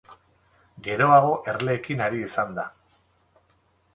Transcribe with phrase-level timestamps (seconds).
[0.87, 2.65] Geroago erleekin ari izan da.